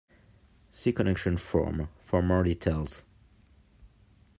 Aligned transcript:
See 0.71 0.93
connection 0.93 1.37
form 1.37 1.87
for 2.03 2.23
more 2.23 2.41
details. 2.41 3.03